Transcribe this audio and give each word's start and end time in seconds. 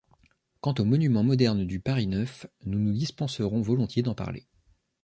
Quant 0.61 0.73
aux 0.79 0.83
monuments 0.83 1.21
modernes 1.21 1.63
du 1.63 1.79
Paris 1.79 2.07
neuf, 2.07 2.47
nous 2.65 2.79
nous 2.79 2.91
dispenserons 2.93 3.61
volontiers 3.61 4.01
d’en 4.01 4.15
parler. 4.15 4.47